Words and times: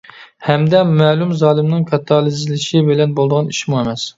ھەمدە 0.45 0.79
مەلۇم 0.93 1.35
زالىمنىڭ 1.41 1.85
كاتالىزلىشى 1.91 2.85
بىلەن 2.89 3.17
بولىدىغان 3.21 3.53
ئىشمۇ 3.55 3.83
ئەمەس. 3.83 4.09